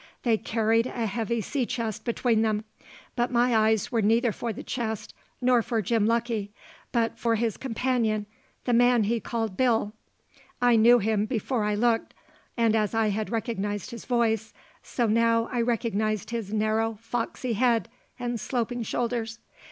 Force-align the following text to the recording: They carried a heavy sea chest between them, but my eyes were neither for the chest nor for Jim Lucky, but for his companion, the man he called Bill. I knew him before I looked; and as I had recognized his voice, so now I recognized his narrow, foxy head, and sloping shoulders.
They 0.23 0.35
carried 0.35 0.87
a 0.87 1.05
heavy 1.05 1.41
sea 1.41 1.67
chest 1.67 2.05
between 2.05 2.41
them, 2.41 2.63
but 3.15 3.29
my 3.31 3.55
eyes 3.55 3.91
were 3.91 4.01
neither 4.01 4.31
for 4.31 4.51
the 4.51 4.63
chest 4.63 5.13
nor 5.39 5.61
for 5.61 5.79
Jim 5.79 6.07
Lucky, 6.07 6.51
but 6.91 7.19
for 7.19 7.35
his 7.35 7.55
companion, 7.55 8.25
the 8.65 8.73
man 8.73 9.03
he 9.03 9.19
called 9.19 9.55
Bill. 9.55 9.93
I 10.59 10.75
knew 10.75 10.97
him 10.97 11.27
before 11.27 11.63
I 11.63 11.75
looked; 11.75 12.15
and 12.57 12.75
as 12.75 12.95
I 12.95 13.09
had 13.09 13.29
recognized 13.29 13.91
his 13.91 14.05
voice, 14.05 14.53
so 14.81 15.05
now 15.05 15.47
I 15.51 15.61
recognized 15.61 16.31
his 16.31 16.51
narrow, 16.51 16.97
foxy 16.99 17.53
head, 17.53 17.87
and 18.17 18.39
sloping 18.39 18.81
shoulders. 18.81 19.37